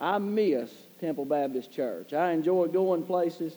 [0.00, 0.70] I miss
[1.00, 2.12] Temple Baptist Church.
[2.12, 3.56] I enjoy going places,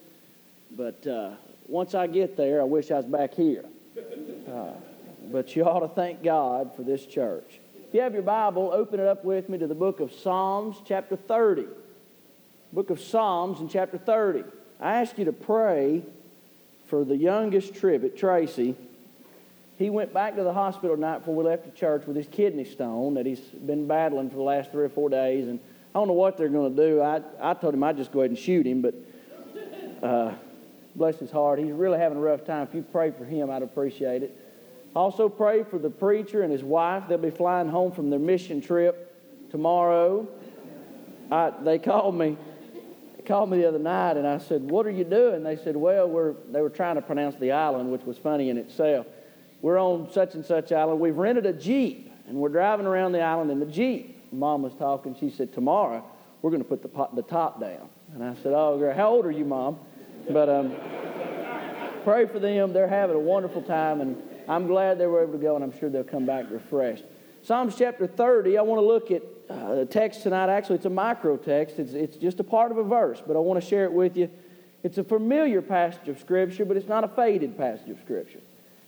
[0.75, 1.31] but uh,
[1.67, 3.65] once I get there, I wish I was back here.
[4.51, 4.71] Uh,
[5.31, 7.59] but you ought to thank God for this church.
[7.87, 10.77] If you have your Bible, open it up with me to the book of Psalms,
[10.85, 11.65] chapter 30.
[12.73, 14.43] Book of Psalms in chapter 30.
[14.79, 16.01] I ask you to pray
[16.87, 18.75] for the youngest Trivette, Tracy.
[19.77, 22.65] He went back to the hospital tonight before we left the church with his kidney
[22.65, 25.47] stone that he's been battling for the last three or four days.
[25.47, 25.59] And
[25.93, 27.01] I don't know what they're going to do.
[27.01, 28.95] I, I told him I'd just go ahead and shoot him, but
[30.01, 30.33] uh,
[30.95, 31.59] bless his heart.
[31.59, 32.67] He's really having a rough time.
[32.67, 34.37] If you pray for him, I'd appreciate it.
[34.95, 37.03] Also, pray for the preacher and his wife.
[37.09, 40.27] They'll be flying home from their mission trip tomorrow.
[41.29, 42.37] I, they called me
[43.25, 45.43] called me the other night and I said, What are you doing?
[45.43, 48.57] They said, Well, we're, they were trying to pronounce the island, which was funny in
[48.57, 49.07] itself.
[49.61, 50.99] We're on such and such island.
[50.99, 54.20] We've rented a Jeep and we're driving around the island in the Jeep.
[54.31, 55.15] Mom was talking.
[55.19, 56.03] She said, Tomorrow
[56.41, 57.89] we're going to put the, pot, the top down.
[58.13, 59.79] And I said, Oh, girl, how old are you, Mom?
[60.29, 60.75] But um,
[62.03, 62.73] pray for them.
[62.73, 65.77] They're having a wonderful time and I'm glad they were able to go and I'm
[65.77, 67.03] sure they'll come back refreshed.
[67.43, 70.49] Psalms chapter 30, I want to look at uh, the text tonight.
[70.49, 73.39] Actually, it's a micro text, it's, it's just a part of a verse, but I
[73.39, 74.29] want to share it with you.
[74.83, 78.41] It's a familiar passage of Scripture, but it's not a faded passage of Scripture.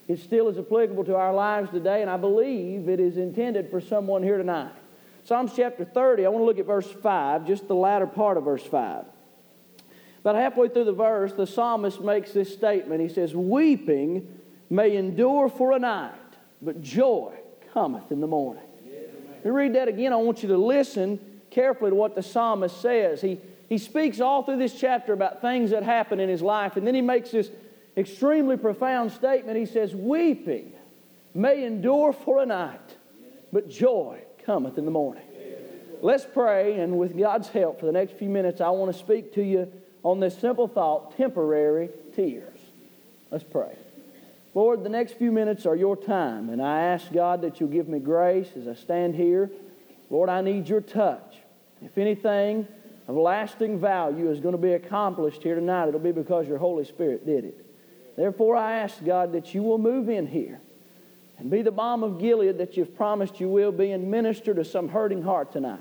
[0.07, 3.79] It still is applicable to our lives today, and I believe it is intended for
[3.79, 4.73] someone here tonight.
[5.25, 8.43] Psalms chapter 30, I want to look at verse 5, just the latter part of
[8.43, 9.05] verse 5.
[10.19, 13.01] About halfway through the verse, the psalmist makes this statement.
[13.01, 14.27] He says, Weeping
[14.69, 16.11] may endure for a night,
[16.61, 17.33] but joy
[17.73, 18.63] cometh in the morning.
[18.85, 20.11] Let me read that again.
[20.11, 21.19] I want you to listen
[21.51, 23.21] carefully to what the psalmist says.
[23.21, 26.85] He, he speaks all through this chapter about things that happen in his life, and
[26.85, 27.49] then he makes this
[27.95, 29.57] extremely profound statement.
[29.57, 30.73] He says, Weeping
[31.33, 32.97] may endure for a night,
[33.53, 35.23] but joy cometh in the morning.
[36.01, 39.33] Let's pray, and with God's help, for the next few minutes, I want to speak
[39.35, 39.71] to you
[40.03, 42.59] on this simple thought temporary tears.
[43.31, 43.75] Let's pray.
[44.53, 47.87] Lord, the next few minutes are your time, and I ask God that you'll give
[47.87, 49.49] me grace as I stand here.
[50.09, 51.37] Lord, I need your touch.
[51.81, 52.67] If anything
[53.07, 56.85] of lasting value is going to be accomplished here tonight, it'll be because your Holy
[56.85, 57.65] Spirit did it.
[58.15, 60.61] Therefore, I ask God that you will move in here
[61.37, 64.63] and be the balm of Gilead that you've promised you will be and minister to
[64.63, 65.79] some hurting heart tonight.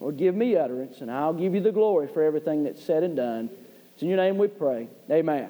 [0.00, 3.16] Lord, give me utterance, and I'll give you the glory for everything that's said and
[3.16, 3.50] done.
[3.94, 4.88] It's in your name we pray.
[5.10, 5.48] Amen.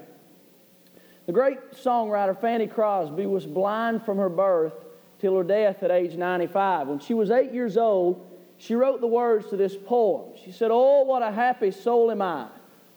[1.27, 4.75] The great songwriter Fanny Crosby was blind from her birth
[5.19, 6.87] till her death at age 95.
[6.87, 8.25] When she was eight years old,
[8.59, 10.33] she wrote the words to this poem.
[10.45, 12.47] She said, Oh, what a happy soul am I,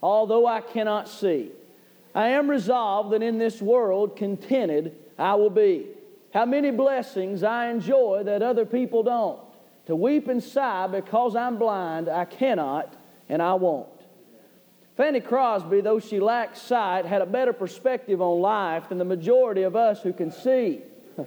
[0.03, 1.51] although I cannot see.
[2.13, 5.87] I am resolved that in this world contented I will be.
[6.33, 9.39] How many blessings I enjoy that other people don't.
[9.87, 12.93] To weep and sigh because I'm blind, I cannot
[13.27, 13.87] and I won't.
[14.95, 19.63] Fanny Crosby, though she lacked sight, had a better perspective on life than the majority
[19.63, 20.81] of us who can see.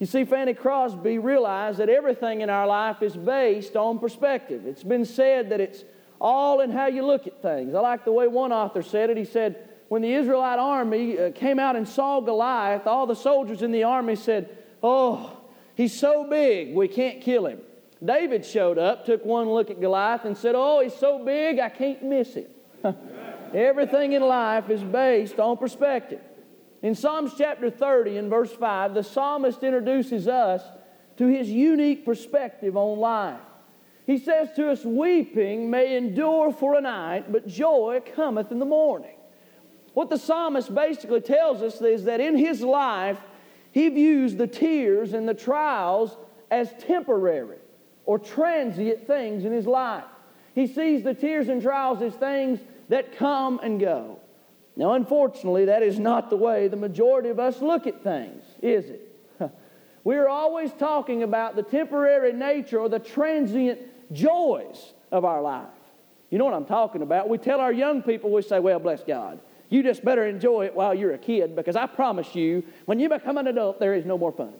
[0.00, 4.66] You see, Fanny Crosby realized that everything in our life is based on perspective.
[4.66, 5.84] It's been said that it's
[6.20, 7.74] all in how you look at things.
[7.74, 9.16] I like the way one author said it.
[9.16, 13.62] He said, when the Israelite army uh, came out and saw Goliath, all the soldiers
[13.62, 14.50] in the army said,
[14.82, 15.38] Oh,
[15.76, 17.60] he's so big, we can't kill him.
[18.04, 21.68] David showed up, took one look at Goliath, and said, Oh, he's so big, I
[21.68, 22.46] can't miss him.
[23.54, 26.22] Everything in life is based on perspective.
[26.82, 30.60] In Psalms chapter 30 and verse 5, the psalmist introduces us
[31.18, 33.38] to his unique perspective on life.
[34.08, 38.66] He says to us, Weeping may endure for a night, but joy cometh in the
[38.66, 39.14] morning.
[39.94, 43.18] What the psalmist basically tells us is that in his life,
[43.72, 46.16] he views the tears and the trials
[46.50, 47.58] as temporary
[48.04, 50.04] or transient things in his life.
[50.54, 54.18] He sees the tears and trials as things that come and go.
[54.76, 58.90] Now, unfortunately, that is not the way the majority of us look at things, is
[58.90, 59.10] it?
[60.02, 63.80] We're always talking about the temporary nature or the transient
[64.12, 65.66] joys of our life.
[66.28, 67.28] You know what I'm talking about?
[67.28, 69.40] We tell our young people, we say, well, bless God.
[69.74, 73.08] You just better enjoy it while you're a kid because I promise you, when you
[73.08, 74.52] become an adult, there is no more fun.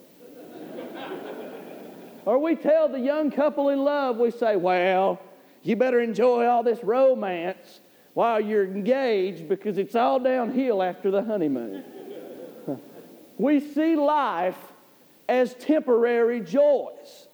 [2.25, 5.21] or we tell the young couple in love, we say, well,
[5.63, 7.79] you better enjoy all this romance
[8.13, 11.85] while you're engaged because it's all downhill after the honeymoon.
[13.37, 14.59] we see life
[15.29, 17.29] as temporary joys.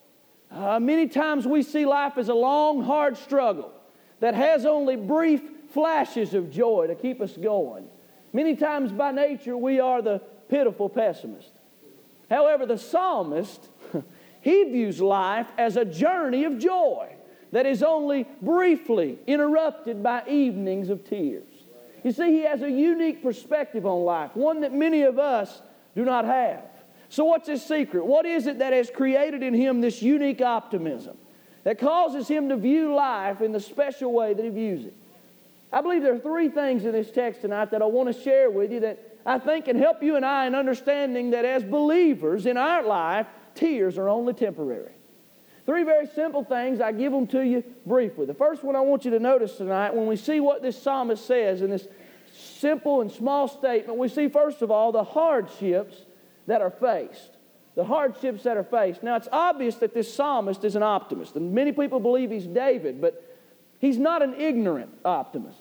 [0.52, 3.72] Uh, many times we see life as a long, hard struggle
[4.20, 5.42] that has only brief
[5.74, 7.88] flashes of joy to keep us going.
[8.34, 10.20] Many times by nature we are the
[10.50, 11.52] pitiful pessimist.
[12.30, 13.70] However, the psalmist,
[14.42, 17.16] he views life as a journey of joy.
[17.52, 21.44] that is only briefly interrupted by evenings of tears.
[22.04, 25.62] You see, he has a unique perspective on life, one that many of us
[25.96, 26.64] do not have.
[27.10, 28.06] So, what's his secret?
[28.06, 31.18] What is it that has created in him this unique optimism
[31.66, 34.96] that causes him to view life in the special way that he views it?
[35.72, 38.50] I believe there are three things in this text tonight that I want to share
[38.50, 42.46] with you that I think can help you and I in understanding that as believers
[42.46, 44.92] in our life, tears are only temporary.
[45.66, 46.82] Three very simple things.
[46.82, 48.26] I give them to you briefly.
[48.26, 51.26] The first one I want you to notice tonight, when we see what this psalmist
[51.26, 51.88] says in this
[52.34, 55.96] simple and small statement, we see, first of all, the hardships
[56.48, 57.38] that are faced.
[57.76, 59.04] The hardships that are faced.
[59.04, 63.00] Now, it's obvious that this psalmist is an optimist, and many people believe he's David,
[63.00, 63.24] but
[63.80, 65.61] he's not an ignorant optimist.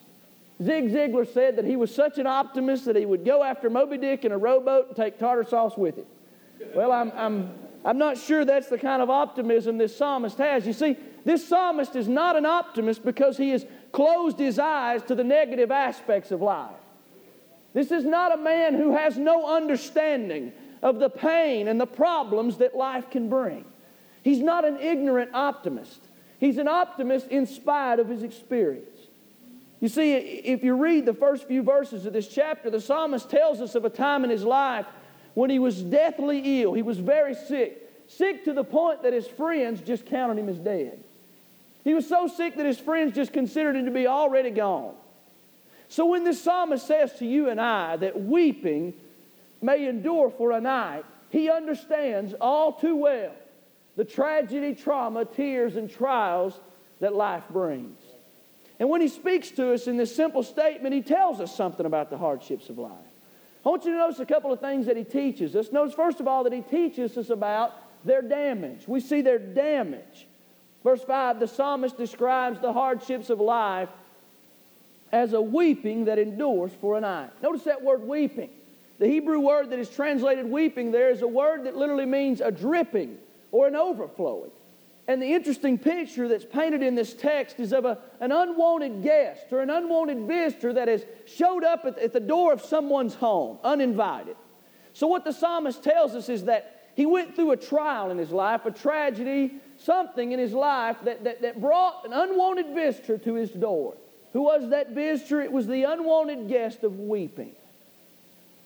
[0.62, 3.96] Zig Ziglar said that he was such an optimist that he would go after Moby
[3.96, 6.06] Dick in a rowboat and take tartar sauce with him.
[6.74, 7.54] Well, I'm, I'm
[7.84, 10.66] I'm not sure that's the kind of optimism this psalmist has.
[10.66, 15.14] You see, this psalmist is not an optimist because he has closed his eyes to
[15.14, 16.70] the negative aspects of life.
[17.72, 20.52] This is not a man who has no understanding
[20.82, 23.64] of the pain and the problems that life can bring.
[24.22, 26.00] He's not an ignorant optimist.
[26.38, 28.99] He's an optimist in spite of his experience.
[29.80, 33.60] You see, if you read the first few verses of this chapter, the psalmist tells
[33.60, 34.86] us of a time in his life
[35.34, 36.74] when he was deathly ill.
[36.74, 40.58] He was very sick, sick to the point that his friends just counted him as
[40.58, 41.02] dead.
[41.82, 44.94] He was so sick that his friends just considered him to be already gone.
[45.88, 48.92] So when this psalmist says to you and I that weeping
[49.62, 53.32] may endure for a night, he understands all too well
[53.96, 56.58] the tragedy, trauma, tears, and trials
[57.00, 57.99] that life brings.
[58.80, 62.08] And when he speaks to us in this simple statement, he tells us something about
[62.08, 62.92] the hardships of life.
[63.64, 65.70] I want you to notice a couple of things that he teaches us.
[65.70, 67.74] Notice, first of all, that he teaches us about
[68.06, 68.88] their damage.
[68.88, 70.26] We see their damage.
[70.82, 73.90] Verse 5 the psalmist describes the hardships of life
[75.12, 77.30] as a weeping that endures for a night.
[77.42, 78.48] Notice that word weeping.
[78.98, 82.50] The Hebrew word that is translated weeping there is a word that literally means a
[82.50, 83.18] dripping
[83.52, 84.52] or an overflowing.
[85.10, 89.46] And the interesting picture that's painted in this text is of a, an unwanted guest
[89.50, 93.58] or an unwanted visitor that has showed up at, at the door of someone's home,
[93.64, 94.36] uninvited.
[94.92, 98.30] So, what the psalmist tells us is that he went through a trial in his
[98.30, 103.34] life, a tragedy, something in his life that, that, that brought an unwanted visitor to
[103.34, 103.94] his door.
[104.32, 105.40] Who was that visitor?
[105.40, 107.56] It was the unwanted guest of weeping.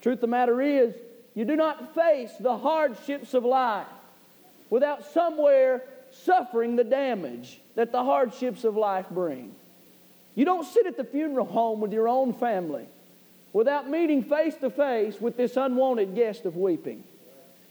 [0.02, 0.94] Truth of the matter is,
[1.34, 3.86] you do not face the hardships of life
[4.68, 9.54] without somewhere suffering the damage that the hardships of life bring.
[10.34, 12.86] You don't sit at the funeral home with your own family
[13.52, 17.04] without meeting face to face with this unwanted guest of weeping.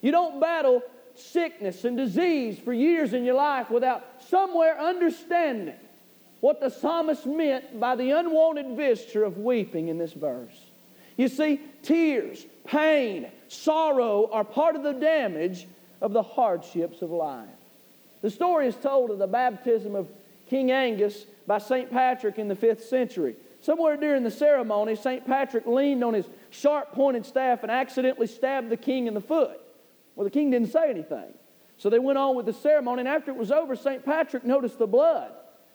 [0.02, 0.82] You don't battle
[1.16, 5.76] sickness and disease for years in your life without somewhere understanding
[6.40, 10.58] what the psalmist meant by the unwanted visitor of weeping in this verse.
[11.16, 15.68] You see, tears, pain, sorrow are part of the damage
[16.02, 17.48] of the hardships of life.
[18.24, 20.08] The story is told of the baptism of
[20.50, 21.92] King Angus by St.
[21.92, 23.36] Patrick in the 5th century.
[23.60, 25.28] Somewhere during the ceremony, St.
[25.28, 29.60] Patrick leaned on his sharp pointed staff and accidentally stabbed the king in the foot.
[30.16, 31.34] Well, the king didn't say anything.
[31.78, 34.06] So they went on with the ceremony, and after it was over, St.
[34.06, 35.32] Patrick noticed the blood.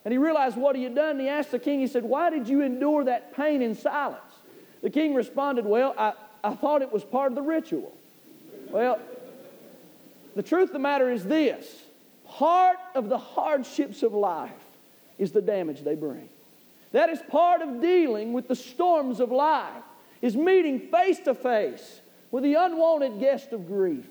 [0.07, 2.31] And he realized what he had done, and he asked the king, he said, Why
[2.31, 4.23] did you endure that pain in silence?
[4.81, 7.95] The king responded, Well, I, I thought it was part of the ritual.
[8.71, 9.01] Well,
[10.35, 11.67] the truth of the matter is this
[12.29, 14.51] Part of the hardships of life
[15.19, 16.29] is the damage they bring.
[16.93, 19.83] That is part of dealing with the storms of life,
[20.23, 24.07] is meeting face to face with the unwanted guest of grief,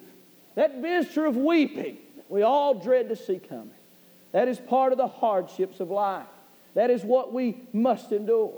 [0.55, 1.97] that visitor of weeping
[2.29, 3.71] we all dread to see coming.
[4.31, 6.27] That is part of the hardships of life.
[6.73, 8.53] That is what we must endure.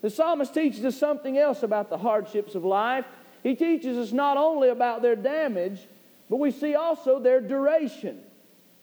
[0.00, 3.04] The psalmist teaches us something else about the hardships of life.
[3.42, 5.80] He teaches us not only about their damage,
[6.30, 8.20] but we see also their duration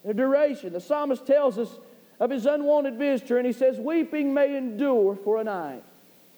[0.07, 0.71] their duration.
[0.71, 1.69] The psalmist tells us
[2.17, 5.83] of his unwanted visitor, and he says, Weeping may endure for a night.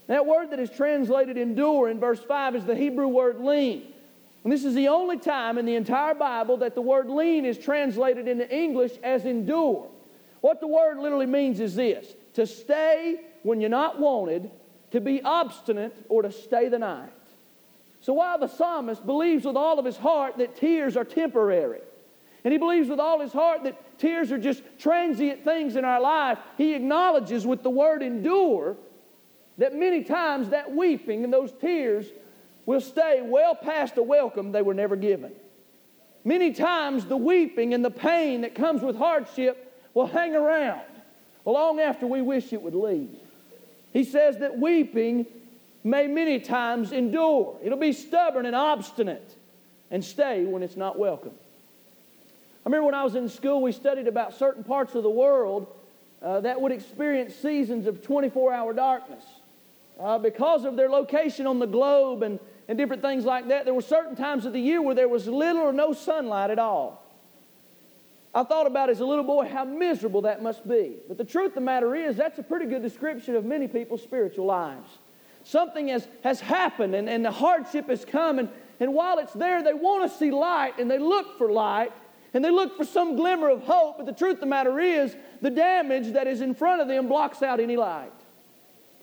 [0.07, 3.93] That word that is translated endure in verse 5 is the Hebrew word lean.
[4.43, 7.59] And this is the only time in the entire Bible that the word lean is
[7.59, 9.87] translated into English as endure.
[10.41, 14.49] What the word literally means is this to stay when you're not wanted,
[14.91, 17.11] to be obstinate, or to stay the night.
[18.01, 21.81] So while the psalmist believes with all of his heart that tears are temporary,
[22.43, 25.99] and he believes with all his heart that tears are just transient things in our
[25.99, 26.37] life.
[26.57, 28.77] He acknowledges with the word endure
[29.57, 32.05] that many times that weeping and those tears
[32.65, 35.33] will stay well past the welcome they were never given.
[36.23, 40.81] Many times the weeping and the pain that comes with hardship will hang around
[41.45, 43.17] long after we wish it would leave.
[43.91, 45.25] He says that weeping
[45.83, 47.57] may many times endure.
[47.63, 49.35] It'll be stubborn and obstinate
[49.89, 51.33] and stay when it's not welcome.
[52.65, 55.67] I remember when I was in school, we studied about certain parts of the world
[56.21, 59.23] uh, that would experience seasons of 24 hour darkness.
[59.99, 63.73] Uh, because of their location on the globe and, and different things like that, there
[63.73, 67.03] were certain times of the year where there was little or no sunlight at all.
[68.33, 70.97] I thought about as a little boy how miserable that must be.
[71.07, 74.03] But the truth of the matter is, that's a pretty good description of many people's
[74.03, 74.89] spiritual lives.
[75.43, 78.49] Something has, has happened and, and the hardship has come, and,
[78.79, 81.91] and while it's there, they want to see light and they look for light
[82.33, 83.97] and they look for some glimmer of hope.
[83.97, 87.07] But the truth of the matter is, the damage that is in front of them
[87.07, 88.11] blocks out any light.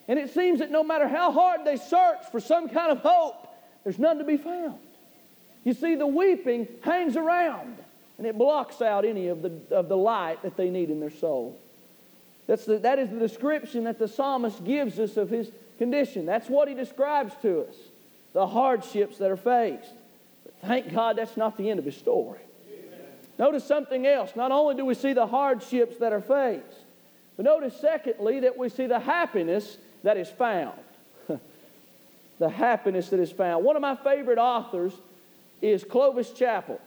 [0.09, 3.49] And it seems that no matter how hard they search for some kind of hope,
[3.83, 4.78] there's none to be found.
[5.64, 7.76] You see, the weeping hangs around
[8.18, 11.11] and it blocks out any of the, of the light that they need in their
[11.11, 11.59] soul.
[12.47, 16.25] That's the, that is the description that the psalmist gives us of his condition.
[16.25, 17.75] That's what he describes to us
[18.33, 19.95] the hardships that are faced.
[20.45, 22.46] But thank God that's not the end of his story.
[23.38, 24.35] Notice something else.
[24.35, 26.85] Not only do we see the hardships that are faced,
[27.37, 30.78] but notice, secondly, that we see the happiness that is found.
[32.38, 33.64] the happiness that is found.
[33.64, 34.93] One of my favorite authors
[35.61, 36.81] is Clovis Chappell.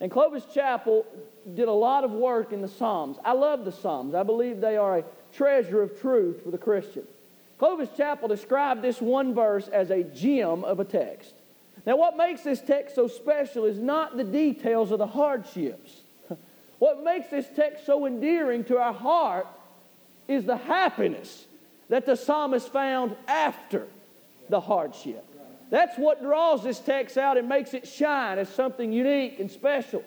[0.00, 1.06] And Clovis Chappell
[1.54, 3.18] did a lot of work in the Psalms.
[3.24, 4.14] I love the Psalms.
[4.14, 5.04] I believe they are a
[5.34, 7.04] treasure of truth for the Christian.
[7.58, 11.34] Clovis Chappell described this one verse as a gem of a text.
[11.86, 16.02] Now, what makes this text so special is not the details of the hardships.
[16.78, 19.46] What makes this text so endearing to our heart
[20.28, 21.46] is the happiness
[21.88, 23.86] that the psalmist found after
[24.50, 25.24] the hardship.
[25.70, 30.04] That's what draws this text out and makes it shine as something unique and special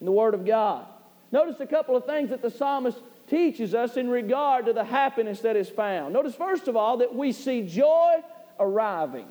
[0.00, 0.86] in the Word of God.
[1.32, 2.98] Notice a couple of things that the psalmist
[3.28, 6.12] teaches us in regard to the happiness that is found.
[6.12, 8.22] Notice, first of all, that we see joy
[8.60, 9.26] arriving.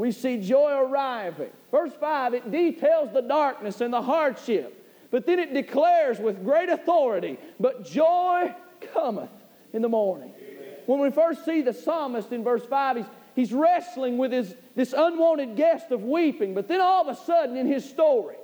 [0.00, 1.50] We see joy arriving.
[1.70, 6.70] Verse 5, it details the darkness and the hardship, but then it declares with great
[6.70, 8.54] authority, but joy
[8.94, 9.28] cometh
[9.74, 10.32] in the morning.
[10.86, 14.94] When we first see the psalmist in verse 5, he's, he's wrestling with his, this
[14.96, 16.54] unwanted guest of weeping.
[16.54, 18.36] But then all of a sudden in his story,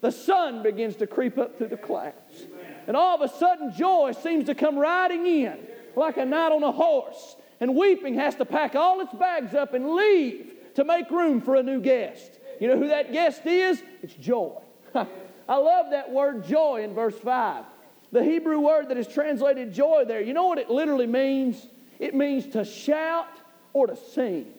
[0.00, 2.48] the sun begins to creep up through the clouds.
[2.88, 5.56] And all of a sudden, joy seems to come riding in
[5.94, 7.36] like a knight on a horse.
[7.60, 11.56] And weeping has to pack all its bags up and leave to make room for
[11.56, 12.38] a new guest.
[12.60, 13.82] You know who that guest is?
[14.02, 14.60] It's joy.
[14.94, 17.64] I love that word joy in verse 5.
[18.12, 21.66] The Hebrew word that is translated joy there, you know what it literally means?
[21.98, 23.28] It means to shout
[23.72, 24.52] or to sing.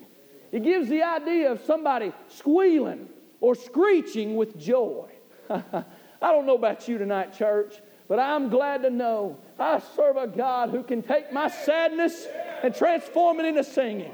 [0.51, 3.09] It gives the idea of somebody squealing
[3.39, 5.09] or screeching with joy.
[5.49, 5.83] I
[6.21, 7.75] don't know about you tonight, church,
[8.07, 12.25] but I'm glad to know I serve a God who can take my sadness
[12.63, 14.13] and transform it into singing.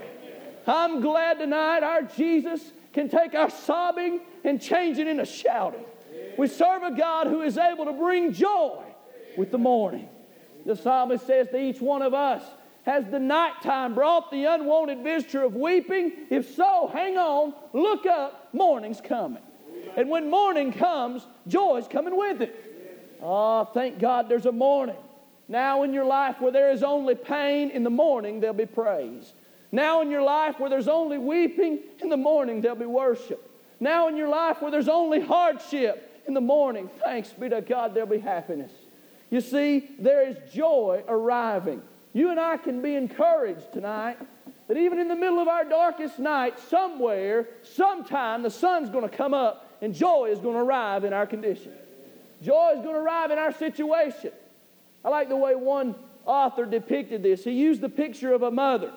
[0.65, 5.86] I'm glad tonight our Jesus can take our sobbing and change it into shouting.
[6.38, 8.84] We serve a God who is able to bring joy
[9.38, 10.10] with the morning.
[10.65, 12.43] The psalmist says to each one of us,
[12.84, 16.12] has the nighttime brought the unwanted visitor of weeping?
[16.29, 19.43] If so, hang on, look up, morning's coming.
[19.96, 23.20] And when morning comes, joy's coming with it.
[23.22, 24.98] Oh, thank God there's a morning.
[25.48, 29.34] Now in your life where there is only pain, in the morning there'll be praise.
[29.74, 33.50] Now in your life where there's only weeping, in the morning there'll be worship.
[33.80, 37.96] Now in your life where there's only hardship, in the morning, thanks be to God,
[37.96, 38.72] there'll be happiness.
[39.32, 41.82] You see, there is joy arriving.
[42.13, 44.20] You and I can be encouraged tonight
[44.68, 49.15] that even in the middle of our darkest night, somewhere, sometime, the sun's going to
[49.15, 51.74] come up and joy is going to arrive in our condition.
[52.44, 54.32] Joy is going to arrive in our situation.
[55.03, 57.44] I like the way one author depicted this.
[57.44, 58.94] He used the picture of a mother,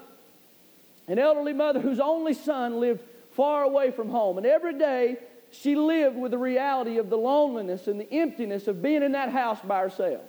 [1.08, 4.38] an elderly mother whose only son lived far away from home.
[4.38, 5.18] And every day
[5.50, 9.30] she lived with the reality of the loneliness and the emptiness of being in that
[9.30, 10.22] house by herself.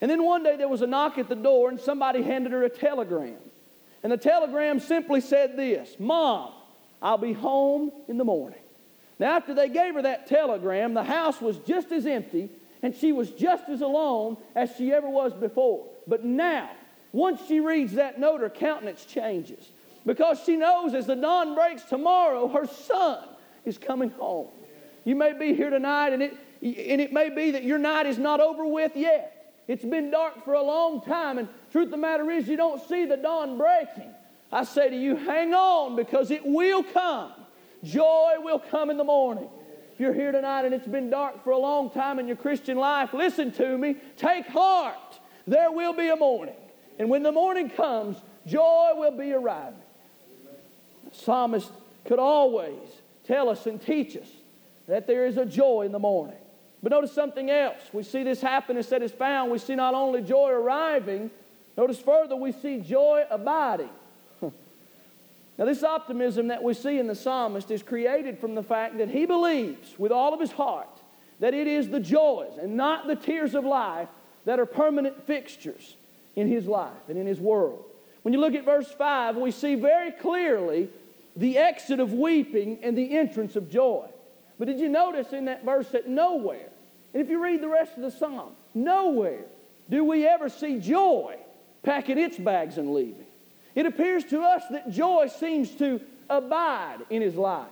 [0.00, 2.64] And then one day there was a knock at the door and somebody handed her
[2.64, 3.36] a telegram.
[4.02, 6.52] And the telegram simply said this Mom,
[7.00, 8.58] I'll be home in the morning.
[9.18, 12.50] Now, after they gave her that telegram, the house was just as empty
[12.82, 15.86] and she was just as alone as she ever was before.
[16.06, 16.70] But now,
[17.12, 19.70] once she reads that note, her countenance changes
[20.06, 23.24] because she knows as the dawn breaks tomorrow, her son
[23.64, 24.48] is coming home.
[25.04, 26.32] You may be here tonight, and it,
[26.62, 29.54] and it may be that your night is not over with yet.
[29.68, 32.80] It's been dark for a long time, and truth of the matter is, you don't
[32.88, 34.12] see the dawn breaking.
[34.50, 37.32] I say to you, hang on because it will come.
[37.82, 39.48] Joy will come in the morning.
[39.94, 42.76] If you're here tonight and it's been dark for a long time in your Christian
[42.76, 43.96] life, listen to me.
[44.16, 44.98] Take heart
[45.46, 46.54] there will be a morning.
[46.98, 48.16] And when the morning comes,
[48.46, 49.81] joy will be arriving.
[51.12, 51.70] Psalmist
[52.04, 52.88] could always
[53.26, 54.28] tell us and teach us
[54.88, 56.36] that there is a joy in the morning.
[56.82, 57.80] But notice something else.
[57.92, 59.52] We see this happiness that is found.
[59.52, 61.30] We see not only joy arriving,
[61.76, 63.90] notice further, we see joy abiding.
[64.42, 69.08] now, this optimism that we see in the psalmist is created from the fact that
[69.08, 70.88] he believes with all of his heart
[71.38, 74.08] that it is the joys and not the tears of life
[74.44, 75.96] that are permanent fixtures
[76.36, 77.84] in his life and in his world.
[78.22, 80.88] When you look at verse 5, we see very clearly
[81.36, 84.08] the exit of weeping and the entrance of joy.
[84.58, 86.68] But did you notice in that verse that nowhere,
[87.12, 89.44] and if you read the rest of the psalm, nowhere
[89.88, 91.36] do we ever see joy
[91.82, 93.26] packing its bags and leaving.
[93.74, 97.68] It appears to us that joy seems to abide in his life.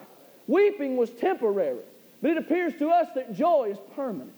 [0.47, 1.79] Weeping was temporary,
[2.21, 4.33] but it appears to us that joy is permanent.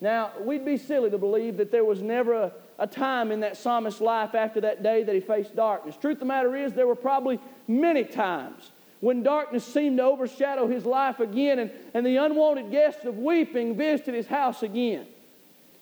[0.00, 3.56] Now, we'd be silly to believe that there was never a, a time in that
[3.56, 5.96] psalmist's life after that day that he faced darkness.
[6.00, 7.38] Truth of the matter is, there were probably
[7.68, 13.04] many times when darkness seemed to overshadow his life again and, and the unwanted guest
[13.04, 15.06] of weeping visited his house again.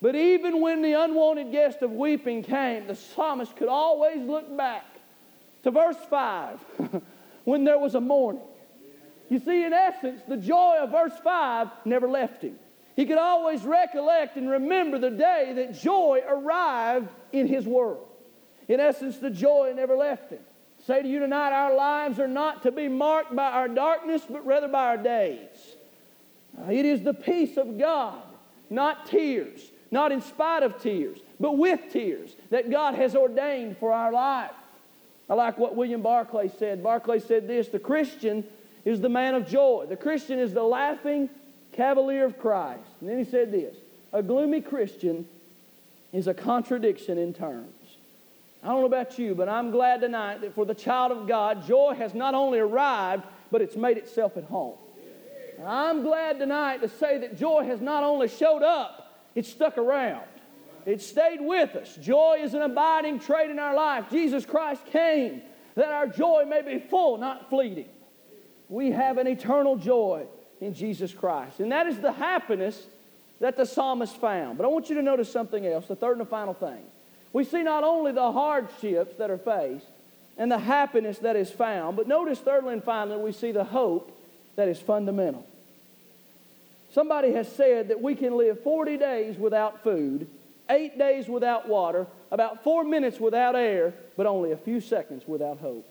[0.00, 4.86] But even when the unwanted guest of weeping came, the psalmist could always look back
[5.64, 6.60] to verse 5
[7.44, 8.42] when there was a morning.
[9.28, 12.58] You see, in essence, the joy of verse 5 never left him.
[12.98, 18.08] He could always recollect and remember the day that joy arrived in his world.
[18.66, 20.40] In essence, the joy never left him
[20.86, 24.44] say to you tonight, our lives are not to be marked by our darkness, but
[24.46, 25.76] rather by our days.
[26.58, 28.22] Uh, it is the peace of God,
[28.70, 33.92] not tears, not in spite of tears, but with tears that God has ordained for
[33.92, 34.50] our life.
[35.28, 36.82] I like what William Barclay said.
[36.82, 38.44] Barclay said this The Christian
[38.86, 41.28] is the man of joy, the Christian is the laughing
[41.78, 42.90] cavalier of Christ.
[43.00, 43.76] And then he said this
[44.12, 45.26] A gloomy Christian
[46.12, 47.72] is a contradiction in terms.
[48.62, 51.64] I don't know about you, but I'm glad tonight that for the child of God,
[51.66, 54.74] joy has not only arrived, but it's made itself at home.
[55.64, 60.26] I'm glad tonight to say that joy has not only showed up, it's stuck around.
[60.86, 61.94] It stayed with us.
[61.96, 64.06] Joy is an abiding trait in our life.
[64.10, 65.42] Jesus Christ came
[65.76, 67.88] that our joy may be full, not fleeting.
[68.68, 70.26] We have an eternal joy
[70.60, 71.60] in Jesus Christ.
[71.60, 72.86] And that is the happiness
[73.40, 74.58] that the psalmist found.
[74.58, 76.82] But I want you to notice something else, the third and the final thing.
[77.32, 79.86] We see not only the hardships that are faced
[80.36, 84.16] and the happiness that is found, but notice thirdly and finally, we see the hope
[84.56, 85.46] that is fundamental.
[86.90, 90.26] Somebody has said that we can live 40 days without food,
[90.70, 95.58] eight days without water, about four minutes without air, but only a few seconds without
[95.58, 95.86] hope.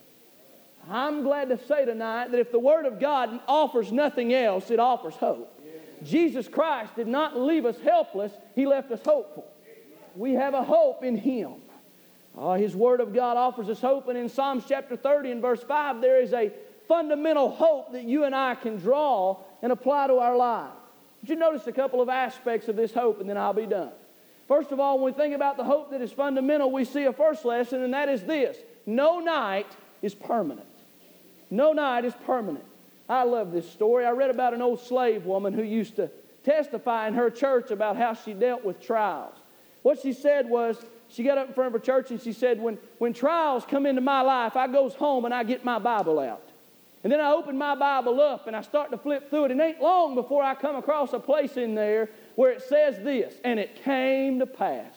[0.89, 4.79] I'm glad to say tonight that if the Word of God offers nothing else, it
[4.79, 5.53] offers hope.
[6.03, 9.45] Jesus Christ did not leave us helpless, He left us hopeful
[10.17, 11.53] we have a hope in Him.
[12.37, 15.63] Uh, his Word of God offers us hope, and in Psalms chapter 30 and verse
[15.63, 16.51] 5, there is a
[16.87, 20.73] fundamental hope that you and I can draw and apply to our lives.
[21.21, 23.91] Would you notice a couple of aspects of this hope, and then I'll be done.
[24.47, 27.13] First of all, when we think about the hope that is fundamental, we see a
[27.13, 29.67] first lesson, and that is this no night
[30.01, 30.67] is permanent.
[31.49, 32.65] No night is permanent.
[33.09, 34.05] I love this story.
[34.05, 36.09] I read about an old slave woman who used to
[36.43, 39.35] testify in her church about how she dealt with trials.
[39.81, 40.77] What she said was,
[41.09, 43.85] she got up in front of her church and she said, when, when trials come
[43.85, 46.49] into my life, I goes home and I get my Bible out.
[47.03, 49.51] And then I open my Bible up and I start to flip through it.
[49.51, 52.97] And it ain't long before I come across a place in there where it says
[53.03, 54.95] this, and it came to pass.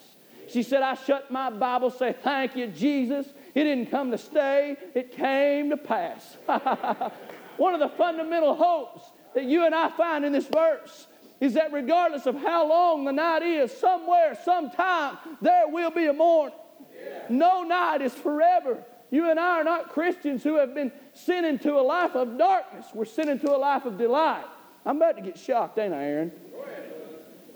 [0.48, 3.26] She said, I shut my Bible, say, Thank you, Jesus.
[3.54, 6.36] It didn't come to stay, it came to pass.
[7.56, 9.02] One of the fundamental hopes
[9.34, 11.06] that you and I find in this verse
[11.40, 16.12] is that regardless of how long the night is, somewhere, sometime, there will be a
[16.12, 16.56] morning.
[16.94, 17.22] Yeah.
[17.28, 18.84] No night is forever.
[19.10, 22.86] You and I are not Christians who have been sent into a life of darkness.
[22.94, 24.44] We're sent into a life of delight.
[24.84, 26.32] I'm about to get shocked, ain't I, Aaron?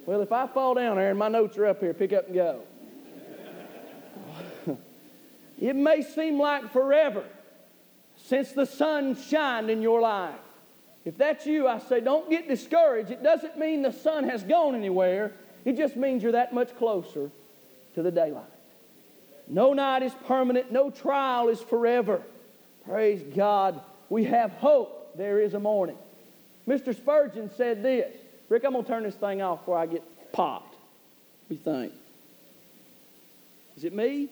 [0.07, 1.94] Well, if I fall down, Aaron, my notes are up here.
[1.94, 2.62] Pick up and go.
[5.60, 7.24] It may seem like forever
[8.16, 10.34] since the sun shined in your life.
[11.04, 13.10] If that's you, I say don't get discouraged.
[13.10, 15.32] It doesn't mean the sun has gone anywhere,
[15.64, 17.30] it just means you're that much closer
[17.94, 18.44] to the daylight.
[19.46, 22.22] No night is permanent, no trial is forever.
[22.86, 23.80] Praise God.
[24.08, 25.16] We have hope.
[25.16, 25.96] There is a morning.
[26.66, 26.94] Mr.
[26.94, 28.12] Spurgeon said this.
[28.48, 30.76] Rick, I'm going to turn this thing off before I get popped.
[31.48, 31.92] You think?
[33.76, 34.28] Is it me?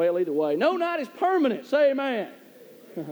[0.00, 0.56] Well, either way.
[0.56, 1.66] No night is permanent.
[1.66, 2.30] Say amen.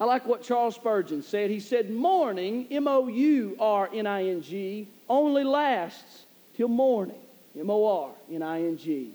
[0.00, 1.50] I like what Charles Spurgeon said.
[1.50, 7.20] He said, Morning, M O U R N I N G, only lasts till morning.
[7.56, 9.12] M O R N I N G.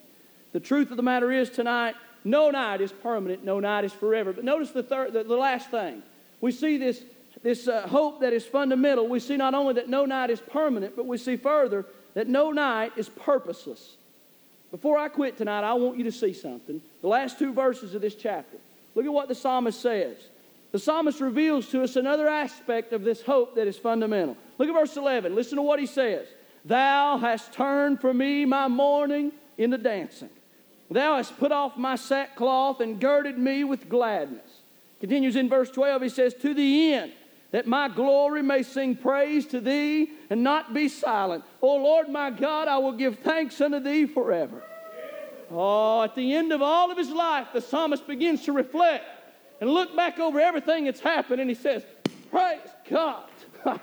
[0.54, 4.32] The truth of the matter is tonight, no night is permanent, no night is forever.
[4.32, 6.02] But notice the, third, the, the last thing.
[6.40, 7.04] We see this,
[7.42, 9.10] this uh, hope that is fundamental.
[9.10, 12.52] We see not only that no night is permanent, but we see further that no
[12.52, 13.98] night is purposeless.
[14.74, 16.82] Before I quit tonight, I want you to see something.
[17.02, 18.58] The last two verses of this chapter.
[18.96, 20.18] Look at what the psalmist says.
[20.72, 24.36] The psalmist reveals to us another aspect of this hope that is fundamental.
[24.58, 25.36] Look at verse 11.
[25.36, 26.26] Listen to what he says
[26.66, 30.32] Thou hast turned for me my mourning into dancing.
[30.90, 34.62] Thou hast put off my sackcloth and girded me with gladness.
[35.00, 37.12] Continues in verse 12, he says, To the end
[37.54, 41.44] that my glory may sing praise to thee and not be silent.
[41.62, 44.64] O Lord my God, I will give thanks unto thee forever.
[45.52, 49.06] Oh, at the end of all of his life, the psalmist begins to reflect
[49.62, 51.86] and look back over everything that's happened, and he says,
[52.32, 53.30] Praise God.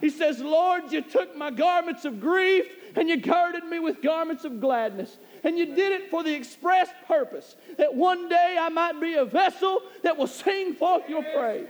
[0.00, 2.64] he says, Lord, you took my garments of grief
[2.96, 5.18] and you girded me with garments of gladness.
[5.44, 9.26] And you did it for the express purpose that one day I might be a
[9.26, 11.68] vessel that will sing forth your praise.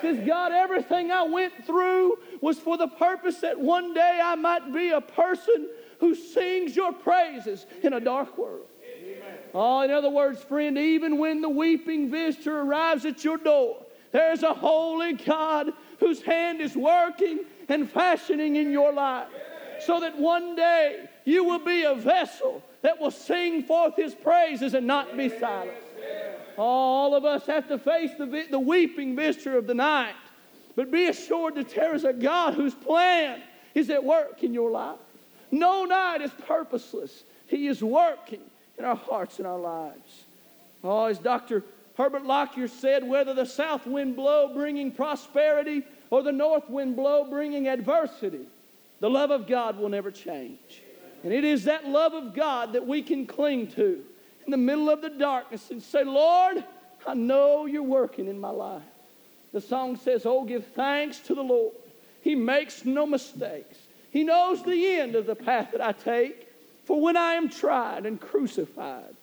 [0.00, 4.72] Says God, everything I went through was for the purpose that one day I might
[4.72, 8.66] be a person who sings your praises in a dark world.
[9.52, 14.42] Oh, in other words, friend, even when the weeping visitor arrives at your door, there's
[14.42, 19.28] a holy God whose hand is working and fashioning in your life
[19.80, 24.74] so that one day you will be a vessel that will sing forth his praises
[24.74, 25.76] and not be silent.
[26.56, 30.14] All of us have to face the, the weeping visitor of the night.
[30.76, 33.42] But be assured that there is a God whose plan
[33.74, 34.98] is at work in your life.
[35.50, 37.24] No night is purposeless.
[37.46, 38.40] He is working
[38.78, 40.24] in our hearts and our lives.
[40.82, 41.64] Oh, as Dr.
[41.96, 47.24] Herbert Lockyer said, whether the south wind blow bringing prosperity or the north wind blow
[47.24, 48.46] bringing adversity,
[49.00, 50.82] the love of God will never change.
[51.22, 54.04] And it is that love of God that we can cling to
[54.44, 56.64] in the middle of the darkness and say, Lord,
[57.06, 58.82] I know you're working in my life.
[59.52, 61.74] The song says, Oh, give thanks to the Lord.
[62.22, 63.76] He makes no mistakes.
[64.10, 66.48] He knows the end of the path that I take.
[66.84, 69.14] For when I am tried and crucified,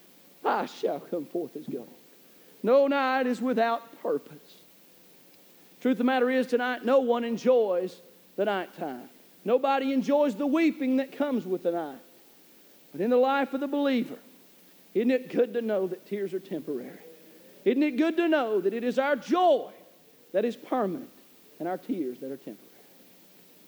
[0.43, 1.87] I shall come forth as gold.
[2.63, 4.55] No night is without purpose.
[5.81, 7.95] Truth of the matter is, tonight, no one enjoys
[8.35, 9.09] the nighttime.
[9.45, 11.99] Nobody enjoys the weeping that comes with the night.
[12.91, 14.17] But in the life of the believer,
[14.93, 16.99] isn't it good to know that tears are temporary?
[17.65, 19.71] Isn't it good to know that it is our joy
[20.31, 21.09] that is permanent
[21.59, 22.67] and our tears that are temporary?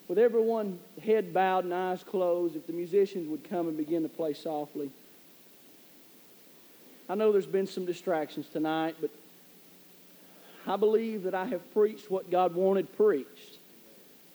[0.10, 4.10] with everyone head bowed and eyes closed, if the musicians would come and begin to
[4.10, 4.90] play softly.
[7.08, 9.12] I know there's been some distractions tonight, but
[10.68, 13.58] I believe that I have preached what God wanted preached.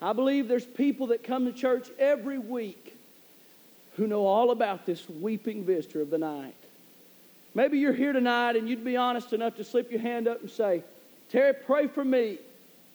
[0.01, 2.97] I believe there's people that come to church every week
[3.97, 6.55] who know all about this weeping visitor of the night.
[7.55, 10.51] Maybe you're here tonight and you'd be honest enough to slip your hand up and
[10.51, 10.83] say,
[11.29, 12.39] Terry, pray for me.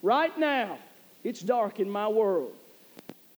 [0.01, 0.77] Right now,
[1.23, 2.53] it's dark in my world.